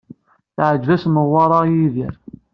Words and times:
Teɛǧeb-as 0.55 1.03
Newwara 1.07 1.59
i 1.65 1.71
Yidir 1.79 2.15